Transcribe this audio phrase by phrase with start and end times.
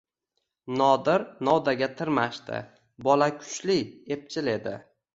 [0.79, 2.65] Nodir novdaga tirmashdi,
[3.11, 3.81] bola kuchli,
[4.19, 4.79] epchil edi.